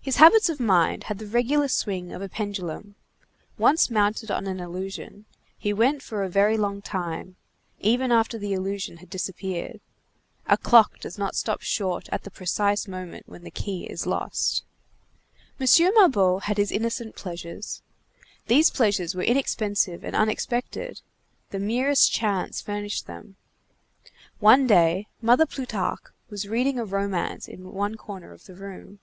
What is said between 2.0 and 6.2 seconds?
of a pendulum. Once mounted on an illusion, he went